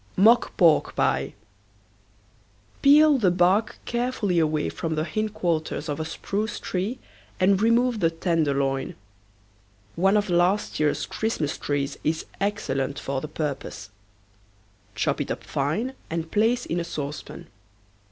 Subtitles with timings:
[0.17, 1.35] MOCK PORK PIE.
[2.81, 6.97] Peel the bark carefully away from the hindquarters of a spruce tree
[7.39, 8.95] and remove the tenderloin.
[9.95, 13.91] One of last year's Christmas trees is excellent for the purpose.
[14.95, 17.45] Chop it up fine and place in a saucepan.